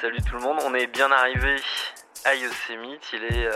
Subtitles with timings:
[0.00, 1.56] Salut tout le monde, on est bien arrivé
[2.26, 3.48] à Yosemite, il est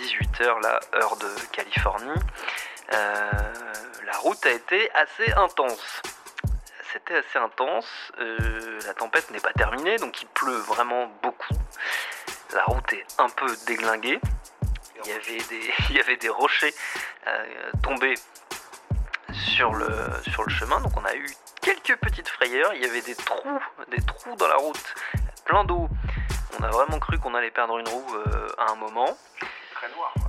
[0.00, 2.20] 18h là, heure de Californie.
[2.92, 3.30] Euh,
[4.04, 6.02] la route a été assez intense.
[6.92, 7.86] C'était assez intense,
[8.18, 11.54] euh, la tempête n'est pas terminée, donc il pleut vraiment beaucoup.
[12.54, 14.18] La route est un peu déglinguée.
[15.04, 16.74] Il y avait des, rochers
[17.26, 17.44] euh,
[17.82, 18.14] tombés
[19.32, 19.88] sur le
[20.48, 21.28] chemin, donc on a eu
[21.68, 22.72] quelques petites frayeurs.
[22.74, 24.94] Il y avait des trous, des trous dans la route,
[25.44, 25.88] plein d'eau.
[26.58, 29.16] On a vraiment cru qu'on allait perdre une roue euh, à un moment.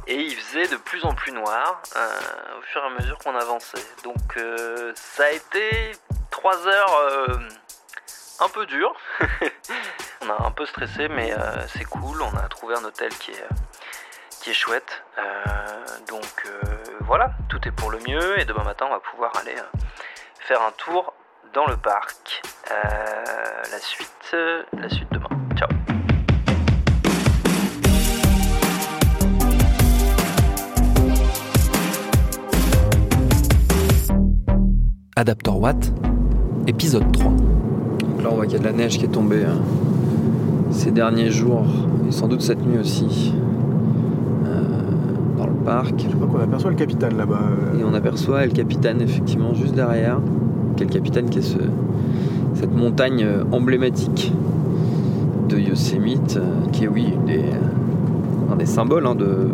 [0.08, 3.36] Et il faisait de plus en plus noir euh, au fur et à mesure qu'on
[3.36, 3.86] avançait.
[4.04, 5.92] Donc euh, ça a été
[6.30, 7.30] trois heures
[8.42, 8.94] un peu dur.
[10.22, 11.34] on a un peu stressé, mais
[11.70, 12.22] c'est cool.
[12.22, 13.48] On a trouvé un hôtel qui est,
[14.42, 15.04] qui est chouette.
[16.08, 16.48] donc
[17.02, 18.40] voilà, tout est pour le mieux.
[18.40, 19.56] Et demain matin, on va pouvoir aller
[20.40, 21.14] faire un tour
[21.54, 22.42] dans le parc.
[22.70, 24.36] la suite,
[24.74, 25.30] la suite demain.
[25.56, 25.70] Ciao.
[35.16, 35.94] Adaptor Watt,
[36.68, 37.32] épisode 3.
[38.24, 39.62] Là, on voit qu'il y a de la neige qui est tombée hein,
[40.72, 41.66] ces derniers jours,
[42.08, 43.34] et sans doute cette nuit aussi,
[44.46, 44.62] euh,
[45.38, 45.94] dans le parc.
[46.00, 47.42] Je crois qu'on aperçoit le capitaine là-bas.
[47.80, 50.20] Et on aperçoit le capitaine, effectivement, juste derrière.
[50.80, 51.58] Quel capitaine qui est ce,
[52.54, 54.32] cette montagne euh, emblématique
[55.50, 57.44] de Yosemite, euh, qui est, oui, des,
[58.50, 59.50] un des symboles hein, de,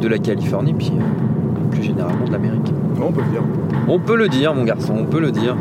[0.00, 0.92] de la Californie, puis
[1.72, 2.72] plus généralement de l'Amérique.
[3.02, 3.42] On peut le dire.
[3.88, 5.56] On peut le dire, mon garçon, on peut le dire.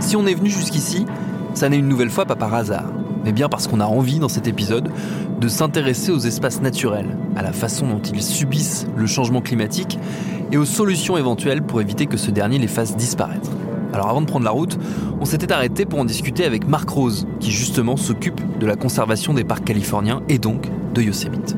[0.00, 1.06] Si on est venu jusqu'ici,
[1.54, 2.90] ça n'est une nouvelle fois pas par hasard,
[3.24, 4.90] mais bien parce qu'on a envie dans cet épisode
[5.40, 10.00] de s'intéresser aux espaces naturels, à la façon dont ils subissent le changement climatique
[10.52, 13.50] et aux solutions éventuelles pour éviter que ce dernier les fasse disparaître.
[13.92, 14.78] Alors avant de prendre la route,
[15.20, 19.34] on s'était arrêté pour en discuter avec Marc Rose, qui justement s'occupe de la conservation
[19.34, 21.56] des parcs californiens et donc de Yosemite.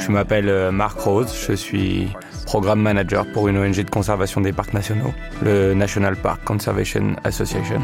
[0.00, 2.08] Je m'appelle euh, Mark Rose, je suis
[2.46, 7.80] programme manager pour une ONG de conservation des parcs nationaux, le National Park Conservation Association.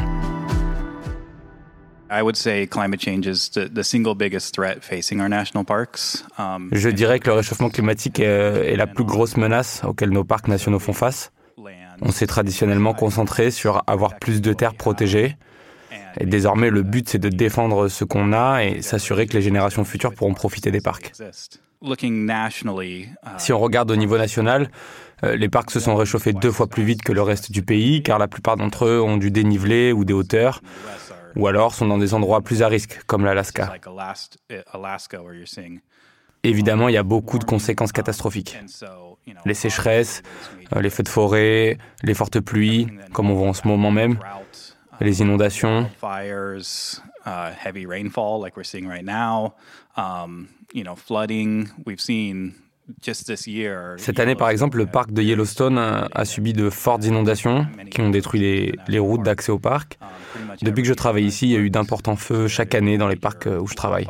[6.71, 10.79] Je dirais que le réchauffement climatique est la plus grosse menace auquel nos parcs nationaux
[10.79, 11.31] font face.
[12.01, 15.35] On s'est traditionnellement concentré sur avoir plus de terres protégées,
[16.19, 19.83] et désormais, le but, c'est de défendre ce qu'on a et s'assurer que les générations
[19.83, 21.11] futures pourront profiter des parcs.
[23.37, 24.69] Si on regarde au niveau national,
[25.23, 28.03] euh, les parcs se sont réchauffés deux fois plus vite que le reste du pays,
[28.03, 30.61] car la plupart d'entre eux ont du dénivelé ou des hauteurs,
[31.35, 33.73] ou alors sont dans des endroits plus à risque, comme l'Alaska.
[36.43, 38.57] Évidemment, il y a beaucoup de conséquences catastrophiques.
[39.45, 40.23] Les sécheresses,
[40.75, 44.17] euh, les feux de forêt, les fortes pluies, comme on voit en ce moment même,
[45.01, 45.89] les inondations.
[53.97, 58.09] Cette année, par exemple, le parc de Yellowstone a, subi de fortes inondations qui ont
[58.09, 59.97] détruit les, routes d'accès au parc.
[60.01, 63.07] Um, Depuis que je travaille ici, il y a eu d'importants feux chaque année dans
[63.07, 64.07] les parcs euh, où je travaille.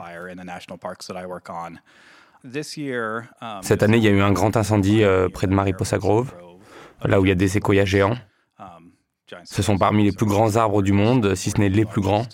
[3.42, 6.34] Um, Cette année, il y a eu un grand incendie euh, près de Mariposa Grove,
[7.04, 8.18] là où il y a des séquoias géants.
[9.44, 12.26] Ce sont parmi les plus grands arbres du monde, si ce n'est les plus grands.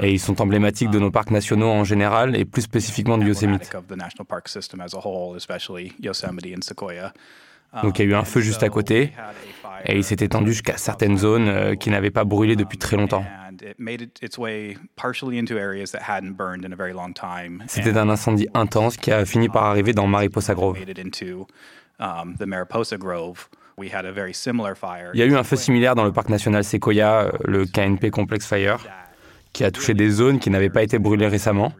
[0.00, 3.70] Et ils sont emblématiques de nos parcs nationaux en général et plus spécifiquement du Yosemite.
[7.82, 9.12] Donc il y a eu un feu juste à côté
[9.84, 13.24] et il s'est étendu jusqu'à certaines zones euh, qui n'avaient pas brûlé depuis très longtemps.
[17.66, 20.78] C'était un incendie intense qui a fini par arriver dans Mariposa Grove.
[25.14, 28.10] Il y a eu un feu similaire dans le parc national Sequoia, euh, le KNP
[28.10, 28.84] Complex Fire,
[29.52, 31.72] qui a touché des zones qui n'avaient pas été brûlées récemment.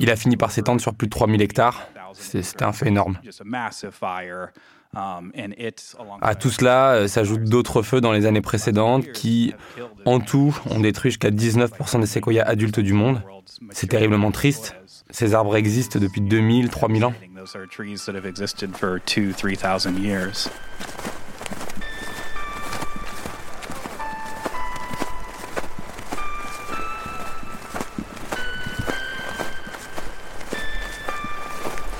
[0.00, 1.86] Il a fini par s'étendre sur plus de 3000 hectares.
[2.12, 3.18] C'était un fait énorme.
[6.20, 9.52] À tout cela euh, s'ajoutent d'autres feux dans les années précédentes qui,
[10.04, 13.20] en tout, ont détruit jusqu'à 19% des séquoias adultes du monde.
[13.70, 14.76] C'est terriblement triste.
[15.10, 17.14] Ces arbres existent depuis 2000, 3000 ans.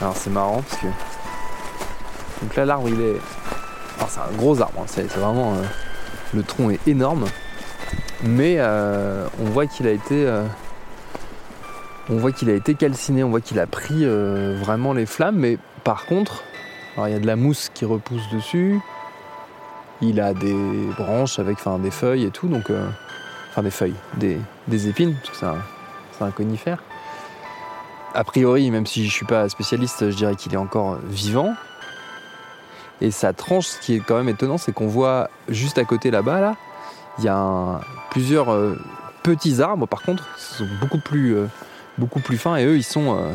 [0.05, 0.87] Alors c'est marrant parce que
[2.43, 3.17] donc là l'arbre il est
[4.07, 4.87] c'est un gros arbre hein.
[4.87, 5.63] c'est vraiment euh,
[6.35, 7.25] le tronc est énorme
[8.23, 10.45] mais euh, on voit qu'il a été euh,
[12.11, 15.57] on voit qu'il a été calciné, on voit qu'il a pris vraiment les flammes, mais
[15.85, 16.45] par contre,
[16.99, 18.79] il y a de la mousse qui repousse dessus.
[20.03, 20.55] Il a des
[20.99, 22.71] branches avec des feuilles et tout, donc
[23.51, 25.47] enfin des feuilles, des, des épines, parce que
[26.19, 26.83] c'est un conifère.
[28.15, 31.55] A priori, même si je suis pas spécialiste, je dirais qu'il est encore vivant.
[33.01, 36.11] Et sa tranche, ce qui est quand même étonnant, c'est qu'on voit juste à côté
[36.13, 36.57] là-bas, là,
[37.19, 37.81] il y a
[38.11, 38.79] plusieurs euh,
[39.25, 41.47] petits arbres, par contre, qui sont beaucoup plus, euh,
[41.99, 43.33] beaucoup plus fins, et eux, ils sont, euh,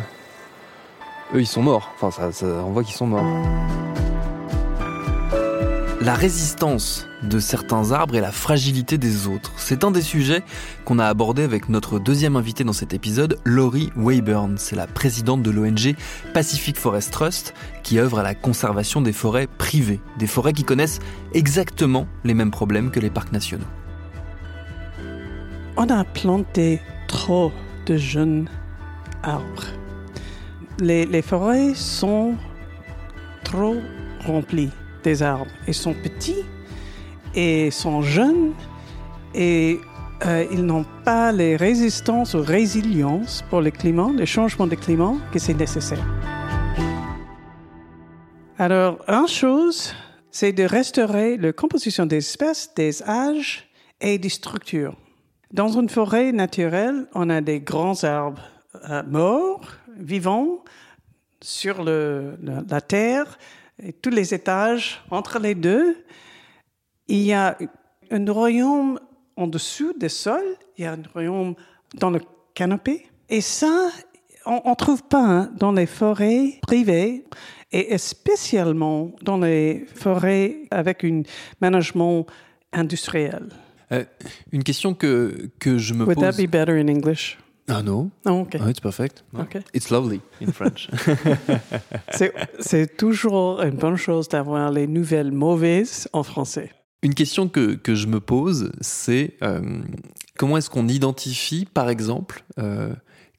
[1.35, 1.91] eux, ils sont morts.
[1.95, 3.25] Enfin, ça, ça- on voit qu'ils sont morts.
[6.09, 10.41] La résistance de certains arbres et la fragilité des autres, c'est un des sujets
[10.83, 14.57] qu'on a abordé avec notre deuxième invité dans cet épisode, Laurie Wayburn.
[14.57, 15.95] C'est la présidente de l'ONG
[16.33, 17.53] Pacific Forest Trust
[17.83, 20.97] qui œuvre à la conservation des forêts privées, des forêts qui connaissent
[21.35, 23.69] exactement les mêmes problèmes que les parcs nationaux.
[25.77, 27.51] On a planté trop
[27.85, 28.49] de jeunes
[29.21, 29.67] arbres.
[30.79, 32.33] Les, les forêts sont
[33.43, 33.77] trop
[34.25, 34.71] remplies
[35.03, 35.51] des arbres.
[35.67, 36.43] Ils sont petits
[37.35, 38.53] et sont jeunes
[39.33, 39.79] et
[40.25, 45.13] euh, ils n'ont pas les résistances ou résilience pour le climat, le changement de climat
[45.31, 46.05] que c'est nécessaire.
[48.57, 49.93] Alors, une chose,
[50.31, 53.69] c'est de restaurer la composition des espèces, des âges
[54.01, 54.95] et des structures.
[55.53, 58.41] Dans une forêt naturelle, on a des grands arbres
[58.89, 59.61] euh, morts,
[59.97, 60.63] vivants,
[61.41, 62.37] sur le-
[62.69, 63.37] la terre,
[63.83, 65.01] et tous les étages.
[65.09, 65.97] Entre les deux,
[67.07, 67.57] il y a
[68.11, 68.99] un royaume
[69.35, 71.55] en dessous des sols, il y a un royaume
[71.95, 72.19] dans le
[72.53, 73.05] canopé.
[73.29, 73.89] Et ça,
[74.45, 77.25] on ne trouve pas hein, dans les forêts privées
[77.71, 81.21] et spécialement dans les forêts avec un
[81.61, 82.25] management
[82.73, 83.49] industriel.
[84.51, 86.37] Une question que, que je me Would that pose...
[86.37, 87.37] be better in English?
[87.69, 88.57] Ah non, Oh, OK.
[88.59, 89.23] Ah, it's perfect.
[89.37, 89.57] OK.
[89.73, 90.89] It's lovely in French.
[92.11, 96.71] C'est- C'est toujours une bonne chose d'avoir les nouvelles mauvaises en français.
[97.01, 99.61] Une question que, que je me pose, c'est euh,
[100.37, 102.93] comment est-ce qu'on identifie, par exemple, euh,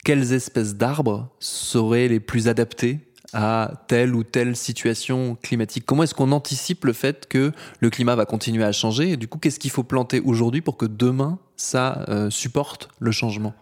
[0.04, 3.00] quelles espèces d'arbres seraient les plus adaptées
[3.34, 5.84] à telle ou telle situation climatique?
[5.84, 9.10] Comment est-ce qu'on anticipe le fait que le climat va continuer à changer?
[9.10, 13.10] Et du coup, qu'est-ce qu'il faut planter aujourd'hui pour que demain, ça euh, supporte le
[13.12, 13.52] changement?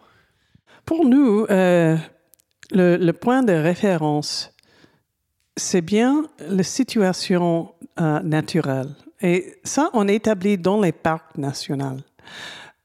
[0.89, 1.99] Pour nous, euh,
[2.71, 4.55] le, point de référence,
[5.55, 8.95] c'est bien la situation euh, naturelle.
[9.21, 11.99] Et ça, on établit dans les parcs nationaux.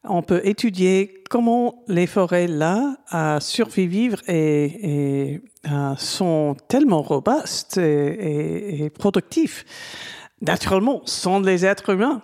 [0.04, 5.40] On peut étudier comment les forêts là à survivre et,
[5.72, 9.64] euh, sont tellement robustes et, et productifs,
[10.42, 12.22] naturellement, sans les êtres humains.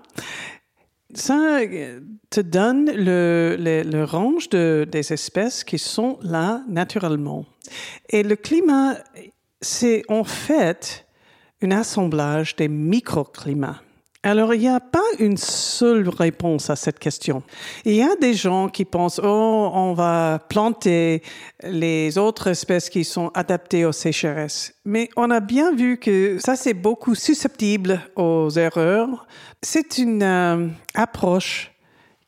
[1.13, 1.61] Ça
[2.29, 7.45] te donne le, le, le range de, des espèces qui sont là naturellement.
[8.09, 8.97] Et le climat,
[9.59, 11.07] c'est en fait
[11.61, 13.81] un assemblage des microclimats.
[14.21, 17.41] Alors, il n'y a pas une seule réponse à cette question.
[17.85, 21.23] Il y a des gens qui pensent, oh, on va planter
[21.63, 24.73] les autres espèces qui sont adaptées aux sécheresses.
[24.83, 29.25] Mais on a bien vu que ça, c'est beaucoup susceptible aux erreurs.
[29.61, 31.71] C'est une euh, approche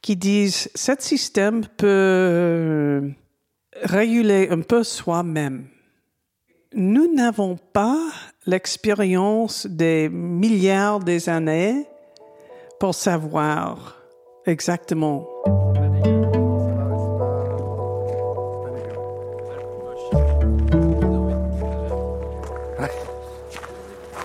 [0.01, 3.09] qui dit, ce système peut euh,
[3.83, 5.67] réguler un peu soi-même.
[6.73, 7.99] Nous n'avons pas
[8.45, 11.85] l'expérience des milliards des années
[12.79, 13.97] pour savoir
[14.45, 15.27] exactement.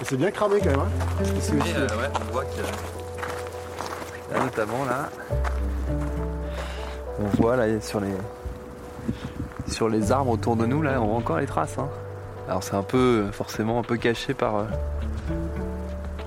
[0.08, 0.78] C'est bien cramé quand même.
[0.80, 1.72] Hein Ici aussi.
[1.72, 2.60] ouais, on voit que
[4.32, 5.08] là, notamment là,
[7.18, 8.12] on voit là sur les
[9.66, 11.76] sur les arbres autour de nous là, on voit encore les traces.
[11.78, 11.88] hein.
[12.48, 14.64] Alors c'est un peu forcément un peu caché par euh,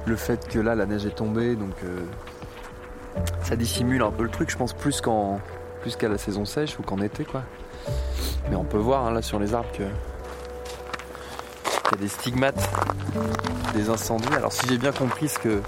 [0.05, 2.05] le fait que là la neige est tombée, donc euh,
[3.41, 4.49] ça dissimule un peu le truc.
[4.49, 5.39] Je pense plus qu'en
[5.81, 7.43] plus qu'à la saison sèche ou qu'en été quoi.
[8.49, 9.83] Mais on peut voir hein, là sur les arbres que
[11.83, 12.69] qu'il y a des stigmates
[13.73, 14.33] des incendies.
[14.35, 15.61] Alors si j'ai bien compris ce que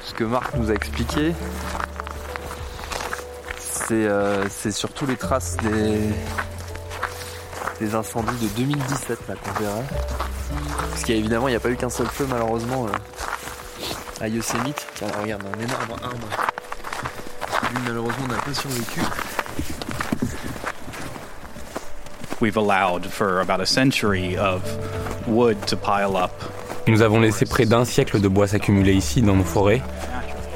[0.00, 1.34] ce Marc nous a expliqué,
[3.58, 6.00] c'est euh, c'est surtout les traces des
[7.84, 9.82] des incendies de 2017 là qu'on verra.
[10.90, 14.24] Parce qu'il y a évidemment il n'y a pas eu qu'un seul feu malheureusement euh,
[14.24, 14.86] à Yosemite.
[14.94, 16.28] Tiens là, regarde un énorme arbre.
[17.72, 19.00] Lui malheureusement n'a pas survécu.
[22.40, 24.62] We've allowed for about a century of
[25.26, 26.32] wood to pile up.
[26.86, 29.82] Nous avons laissé près d'un siècle de bois s'accumuler ici dans nos forêts,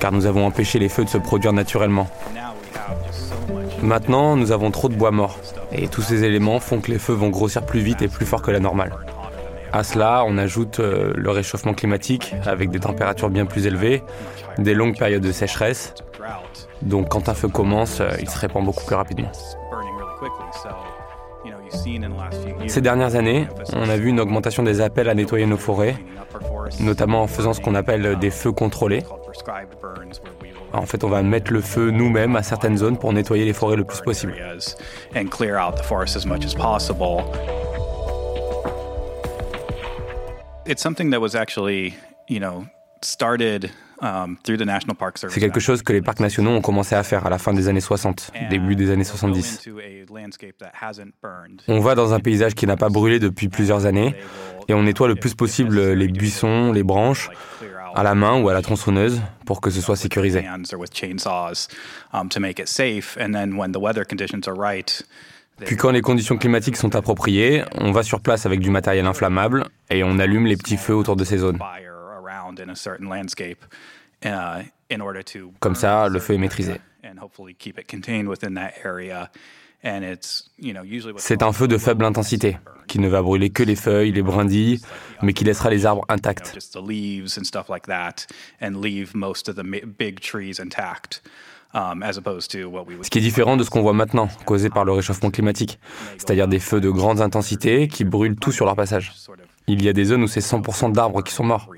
[0.00, 2.08] car nous avons empêché les feux de se produire naturellement.
[2.34, 5.38] Now we have just so much Maintenant, nous avons trop de bois mort,
[5.72, 8.42] et tous ces éléments font que les feux vont grossir plus vite et plus fort
[8.42, 8.92] que la normale.
[9.72, 14.02] À cela, on ajoute euh, le réchauffement climatique avec des températures bien plus élevées,
[14.56, 15.94] des longues périodes de sécheresse.
[16.80, 19.30] Donc quand un feu commence, euh, il se répand beaucoup plus rapidement.
[22.66, 25.96] Ces dernières années, on a vu une augmentation des appels à nettoyer nos forêts,
[26.80, 29.02] notamment en faisant ce qu'on appelle des feux contrôlés.
[30.72, 33.76] En fait, on va mettre le feu nous-mêmes à certaines zones pour nettoyer les forêts
[33.76, 34.34] le plus possible.
[44.00, 45.34] Um, through the National Park Service.
[45.34, 47.68] C'est quelque chose que les parcs nationaux ont commencé à faire à la fin des
[47.68, 49.68] années 60, début des années 70.
[51.68, 54.14] On va dans un paysage qui n'a pas brûlé depuis plusieurs années
[54.68, 57.30] et on nettoie le plus possible les buissons, les branches,
[57.94, 60.44] à la main ou à la tronçonneuse pour que ce soit sécurisé.
[65.64, 69.64] Puis quand les conditions climatiques sont appropriées, on va sur place avec du matériel inflammable
[69.90, 71.58] et on allume les petits feux autour de ces zones.
[75.60, 76.80] Comme ça, le feu est maîtrisé.
[81.18, 84.80] C'est un feu de faible intensité, qui ne va brûler que les feuilles, les brindilles,
[85.22, 86.58] mais qui laissera les arbres intacts.
[93.02, 95.78] Ce qui est différent de ce qu'on voit maintenant, causé par le réchauffement climatique,
[96.16, 99.12] c'est-à-dire des feux de grande intensité qui brûlent tout sur leur passage.
[99.68, 101.70] Il y a des zones où c'est 100% d'arbres qui sont morts.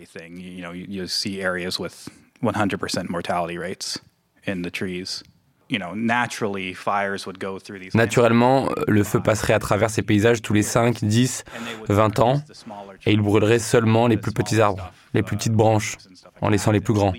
[7.95, 11.45] Naturellement, le feu passerait à travers ces paysages tous les 5, 10,
[11.89, 12.43] 20 ans,
[13.07, 15.97] et il brûlerait seulement les plus petits arbres, les plus petites branches,
[16.41, 17.13] en laissant les plus grands.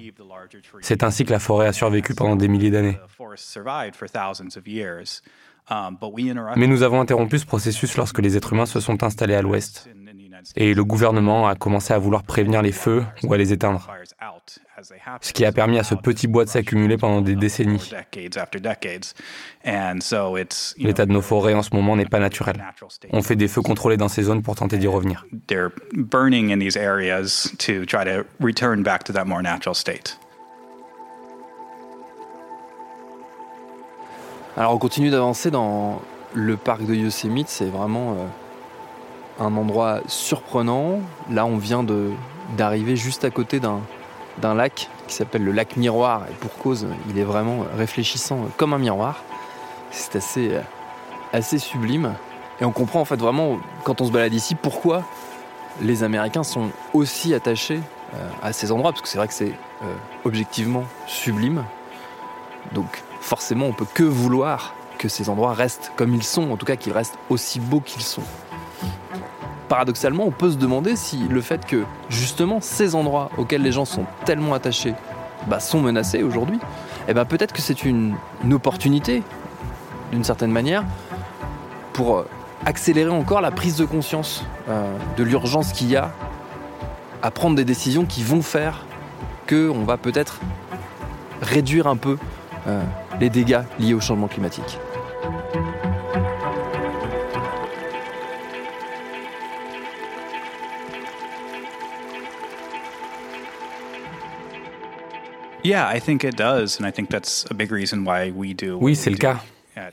[0.82, 2.98] C'est ainsi que la forêt a survécu pendant des milliers d'années.
[6.58, 9.90] Mais nous avons interrompu ce processus lorsque les êtres humains se sont installés à l'ouest.
[10.56, 13.88] Et le gouvernement a commencé à vouloir prévenir les feux ou à les éteindre.
[15.22, 17.92] Ce qui a permis à ce petit bois de s'accumuler pendant des décennies.
[20.78, 22.64] L'état de nos forêts en ce moment n'est pas naturel.
[23.12, 25.26] On fait des feux contrôlés dans ces zones pour tenter d'y revenir.
[34.58, 36.02] Alors on continue d'avancer dans
[36.34, 38.26] le parc de Yosemite, c'est vraiment euh,
[39.40, 41.00] un endroit surprenant.
[41.30, 41.86] Là on vient
[42.58, 47.20] d'arriver juste à côté d'un lac qui s'appelle le lac Miroir, et pour cause, il
[47.20, 49.24] est vraiment réfléchissant comme un miroir.
[49.92, 50.52] C'est assez,
[51.34, 52.16] euh, sublime.
[52.62, 55.04] Et on comprend en fait vraiment, quand on se balade ici, pourquoi
[55.82, 57.82] les Américains sont aussi attachés
[58.14, 59.54] euh, à ces endroits, parce que c'est vrai que c'est
[60.24, 61.64] objectivement sublime.
[62.72, 66.66] Donc forcément, on peut que vouloir que ces endroits restent comme ils sont, en tout
[66.66, 68.24] cas qu'ils restent aussi beaux qu'ils sont.
[69.68, 73.86] Paradoxalement, on peut se demander si le fait que justement ces endroits auxquels les gens
[73.86, 74.94] sont tellement attachés
[75.48, 76.60] bah, sont menacés aujourd'hui,
[77.08, 78.16] eh ben peut-être que c'est une,
[78.52, 79.24] opportunité,
[80.12, 80.84] d'une certaine manière,
[81.94, 82.28] pour euh,
[82.66, 86.12] accélérer encore la prise de conscience euh, de l'urgence qu'il y a
[87.24, 88.86] à prendre des décisions qui vont faire
[89.48, 90.40] qu'on va peut-être
[91.42, 92.18] réduire un peu
[92.68, 92.82] euh,
[93.20, 94.80] les dégâts liés au changement climatique.
[108.82, 109.44] Oui, c'est le cas.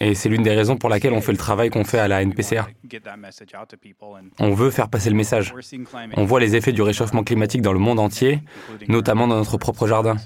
[0.00, 2.22] Et c'est l'une des raisons pour laquelle on fait le travail qu'on fait à la
[2.22, 2.66] NPCA.
[4.38, 5.54] On veut faire passer le message.
[6.16, 8.40] On voit les effets du réchauffement climatique dans le monde entier,
[8.88, 10.16] notamment dans notre propre jardin.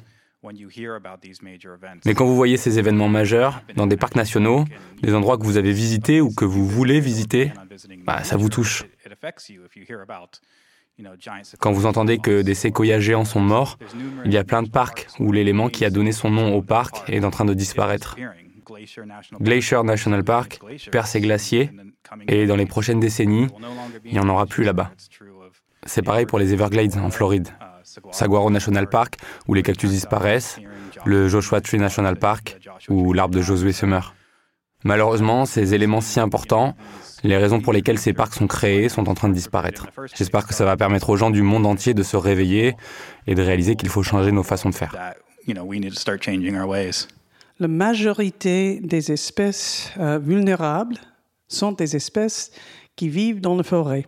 [2.04, 4.64] Mais quand vous voyez ces événements majeurs dans des parcs nationaux,
[5.02, 7.52] des endroits que vous avez visités ou que vous voulez visiter,
[8.04, 8.84] bah, ça vous touche.
[11.58, 13.78] Quand vous entendez que des séquoias géants sont morts,
[14.24, 17.08] il y a plein de parcs où l'élément qui a donné son nom au parc
[17.08, 18.16] est en train de disparaître.
[19.40, 21.70] Glacier National Park perd ses glaciers
[22.28, 23.48] et dans les prochaines décennies,
[24.04, 24.90] il n'y en aura plus là-bas.
[25.84, 27.48] C'est pareil pour les Everglades en Floride.
[28.12, 29.16] Saguaro National Park,
[29.48, 30.58] où les cactus disparaissent,
[31.04, 32.58] le Joshua Tree National Park,
[32.88, 34.14] où l'arbre de Josué se meurt.
[34.84, 36.74] Malheureusement, ces éléments si importants,
[37.22, 39.86] les raisons pour lesquelles ces parcs sont créés sont en train de disparaître.
[40.14, 42.76] J'espère que ça va permettre aux gens du monde entier de se réveiller
[43.26, 44.94] et de réaliser qu'il faut changer nos façons de faire.
[47.60, 50.96] La majorité des espèces euh, vulnérables
[51.48, 52.50] sont des espèces
[52.96, 54.06] qui vivent dans la forêt.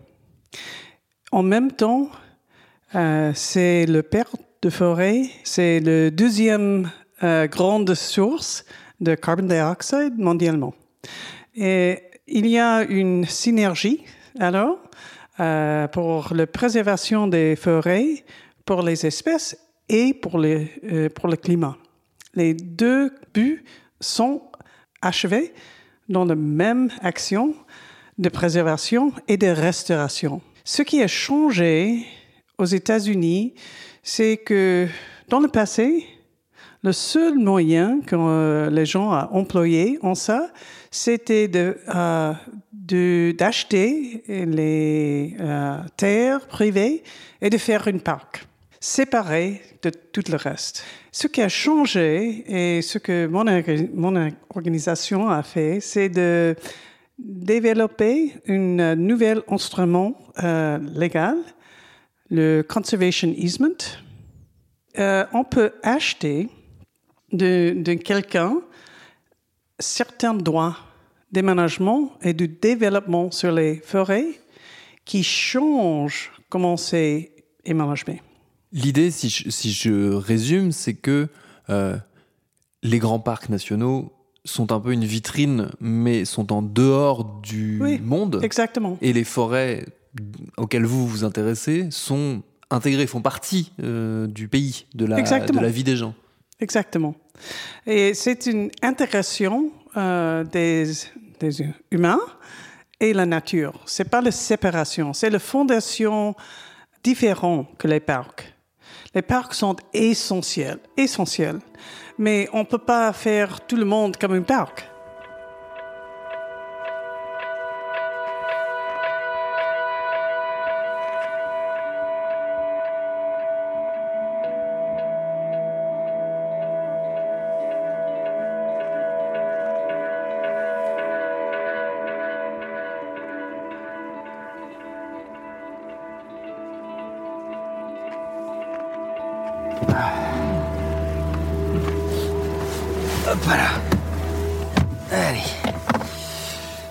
[1.31, 2.09] En même temps,
[2.95, 6.91] euh, c'est le perte de forêt, c'est la deuxième
[7.23, 8.65] euh, grande source
[8.99, 10.73] de carbon dioxide mondialement.
[11.55, 14.03] Et il y a une synergie
[14.39, 14.79] alors
[15.39, 18.23] euh, pour la préservation des forêts,
[18.65, 19.57] pour les espèces
[19.89, 21.77] et pour, euh, pour le climat.
[22.33, 23.63] Les deux buts
[23.99, 24.41] sont
[25.01, 25.53] achevés
[26.09, 27.53] dans la même action
[28.17, 30.41] de préservation et de restauration.
[30.63, 32.05] Ce qui a changé
[32.57, 33.53] aux États-Unis,
[34.03, 34.87] c'est que
[35.27, 36.05] dans le passé,
[36.85, 40.51] le seul moyen que euh, les gens ont employé en ça,
[40.91, 47.01] c'était de, euh, d'acheter les euh, terres privées
[47.41, 48.45] et de faire une parc
[48.79, 50.85] séparé de tout le reste.
[51.11, 53.45] Ce qui a changé et ce que mon,
[53.95, 56.55] mon organisation a fait, c'est de
[57.17, 60.13] développer un nouvel instrument
[60.93, 61.37] légal,
[62.29, 63.81] le Conservation Easement.
[64.97, 66.47] On peut acheter
[67.35, 68.61] de, de quelqu'un
[69.79, 70.77] certains droits
[71.31, 74.39] d'aménagement et de développement sur les forêts
[75.03, 77.31] qui changent comment c'est
[77.67, 78.21] aménagé.
[78.71, 81.27] L'idée, si je, si je résume, c'est que
[81.69, 81.97] euh,
[82.83, 84.11] les grands parcs nationaux
[84.43, 88.39] sont un peu une vitrine, mais sont en dehors du Oui, monde.
[88.43, 88.97] Exactement.
[89.01, 89.85] Et les forêts
[90.57, 95.69] auxquelles vous vous intéressez sont intégrées, font partie euh, du pays, de la, de la
[95.69, 96.13] vie des gens.
[96.59, 97.15] Exactement.
[97.85, 100.85] Et c'est une intégration euh, des,
[101.39, 102.21] des humains
[102.99, 103.73] et la nature.
[103.85, 106.35] C'est pas la séparation, c'est la fondation
[107.03, 108.53] différente que les parcs.
[109.13, 111.59] Les parcs sont essentiels, essentiels.
[112.17, 114.89] Mais on peut pas faire tout le monde comme un parc.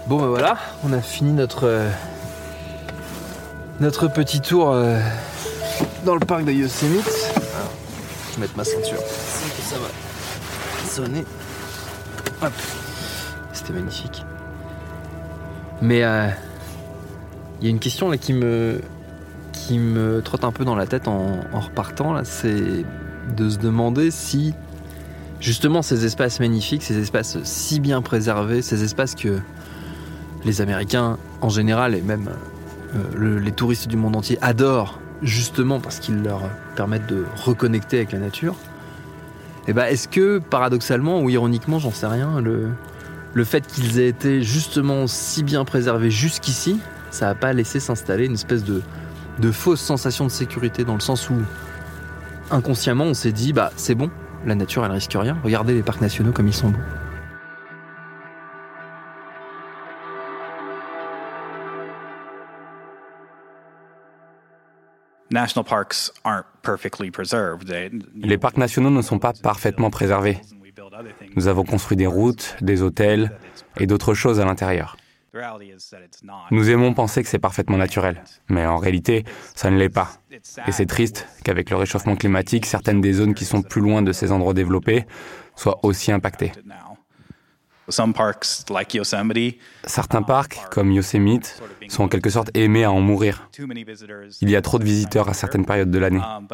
[0.06, 1.90] Bon ben voilà, on a fini notre euh,
[3.80, 5.00] notre petit tour euh,
[6.04, 7.32] dans le parc de Yosemite.
[8.30, 8.98] Je vais mettre ma ceinture.
[8.98, 9.88] Ça va
[10.88, 11.24] sonner.
[12.42, 12.52] Hop.
[13.54, 14.24] C'était magnifique.
[15.80, 16.28] Mais euh,
[17.60, 18.82] il y a une question là qui me
[19.66, 22.84] qui me trotte un peu dans la tête en, repartant là, c'est
[23.36, 24.52] de se demander si
[25.40, 29.38] justement ces espaces magnifiques, ces espaces si bien préservés, ces espaces que
[30.44, 32.28] les Américains en général et même
[32.94, 36.42] euh, le- les touristes du monde entier adorent justement parce qu'ils leur
[36.76, 38.56] permettent de reconnecter avec la nature.
[39.66, 42.68] Et ben est-ce que paradoxalement ou ironiquement, j'en sais rien, le,
[43.32, 46.78] le fait qu'ils aient été justement si bien préservés jusqu'ici,
[47.10, 48.82] ça n'a pas laissé s'installer une espèce de,
[49.38, 51.34] de fausse sensation de sécurité dans le sens où
[52.50, 54.10] inconsciemment on s'est dit bah c'est bon,
[54.46, 56.78] la nature elle risque rien, regardez les parcs nationaux comme ils sont beaux.
[65.30, 67.66] National parks aren't perfectly preserved.
[67.66, 70.38] They, Les parcs nationaux ne sont pas parfaitement préservés.
[71.34, 73.32] Nous avons construit des routes, des hôtels
[73.78, 74.96] et d'autres choses à l'intérieur.
[76.50, 80.10] Nous aimons penser que c'est parfaitement naturel, mais en réalité, ça ne l'est pas.
[80.66, 84.12] Et c'est triste qu'avec le réchauffement climatique, certaines des zones qui sont plus loin de
[84.12, 85.06] ces endroits développés
[85.56, 86.52] soient aussi impactées.
[89.84, 93.48] Certains parcs, comme Yosemite, sont en quelque sorte aimés à en mourir.
[94.40, 96.20] Il y a trop de visiteurs à certaines périodes de l'année.
[96.20, 96.46] Um,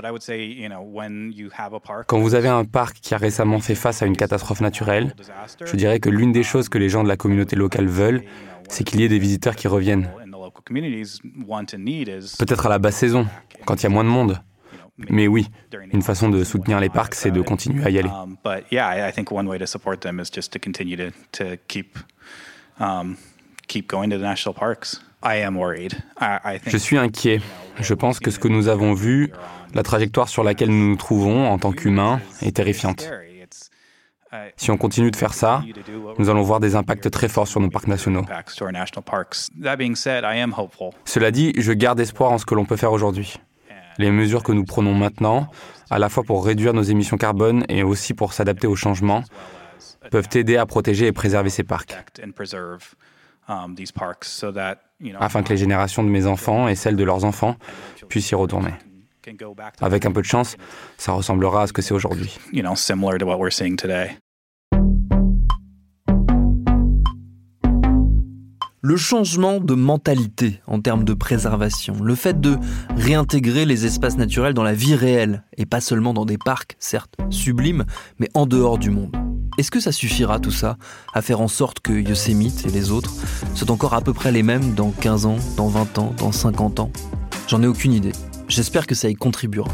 [2.06, 5.14] Quand vous avez un parc qui a récemment fait face à une catastrophe naturelle,
[5.64, 8.22] je dirais que l'une des choses que les gens de la communauté locale veulent,
[8.68, 10.08] c'est qu'il y ait des visiteurs qui reviennent.
[12.38, 13.26] Peut-être à la basse saison,
[13.66, 14.40] quand il y a moins de monde.
[15.08, 15.48] Mais oui,
[15.92, 18.10] une façon de soutenir les parcs, c'est de continuer à y aller.
[18.44, 21.10] But yeah, I, I think one way to support them is just to continue to
[21.32, 21.98] to keep
[23.68, 25.00] keep going to the national parks.
[25.22, 25.94] I am worried.
[26.20, 27.40] I, I think Je suis inquiet.
[27.78, 29.32] Je pense que ce que nous avons vu,
[29.74, 33.08] la trajectoire sur laquelle nous nous trouvons en tant qu'humains, est terrifiante.
[34.56, 35.62] Si on continue de faire ça,
[36.18, 38.24] nous allons voir des impacts très forts sur nos parcs nationaux.
[41.04, 43.34] Cela dit, je garde espoir en ce que l'on peut faire aujourd'hui.
[44.00, 45.46] Les mesures que nous prenons maintenant,
[45.90, 49.22] à la fois pour réduire nos émissions carbone et aussi pour s'adapter aux changements,
[50.10, 51.94] peuvent aider à protéger et préserver ces parcs,
[53.46, 53.76] um,
[55.18, 57.56] afin que les générations de mes enfants et celles de leurs enfants
[58.08, 58.72] puissent y retourner.
[59.82, 60.56] Avec un peu de chance,
[60.96, 62.38] ça ressemblera à ce que c'est aujourd'hui.
[68.82, 72.56] Le changement de mentalité en termes de préservation, le fait de
[72.96, 77.14] réintégrer les espaces naturels dans la vie réelle, et pas seulement dans des parcs, certes
[77.28, 77.84] sublimes,
[78.18, 79.14] mais en dehors du monde.
[79.58, 80.78] Est-ce que ça suffira tout ça
[81.12, 83.12] à faire en sorte que Yosemite et les autres
[83.54, 86.80] soient encore à peu près les mêmes dans 15 ans, dans 20 ans, dans 50
[86.80, 86.90] ans?
[87.48, 88.12] J'en ai aucune idée.
[88.48, 89.70] J'espère que ça y contribuera.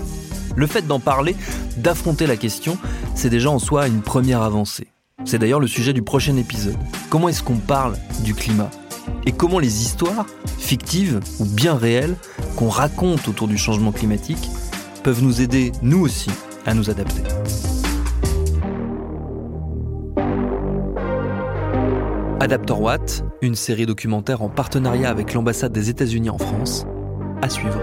[0.56, 1.36] Le fait d'en parler,
[1.76, 2.76] d'affronter la question,
[3.14, 4.88] c'est déjà en soi une première avancée.
[5.24, 6.76] C'est d'ailleurs le sujet du prochain épisode.
[7.08, 8.70] Comment est-ce qu'on parle du climat?
[9.24, 10.26] Et comment les histoires,
[10.58, 12.16] fictives ou bien réelles,
[12.56, 14.48] qu'on raconte autour du changement climatique,
[15.02, 16.30] peuvent nous aider, nous aussi,
[16.64, 17.22] à nous adapter.
[22.40, 26.86] Adaptor Watt, une série documentaire en partenariat avec l'ambassade des États-Unis en France,
[27.42, 27.80] à suivre.